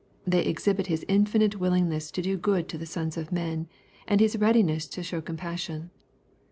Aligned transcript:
They 0.25 0.43
exhibit 0.43 0.87
His 0.87 1.05
infinite 1.07 1.59
willingness 1.59 2.09
to 2.09 2.23
do 2.23 2.35
good 2.35 2.67
to 2.69 2.77
the 2.79 2.87
sons 2.87 3.17
of 3.17 3.31
men, 3.31 3.67
and 4.07 4.19
His 4.19 4.35
readiness 4.35 4.87
to 4.87 5.03
show 5.03 5.21
compassion. 5.21 5.91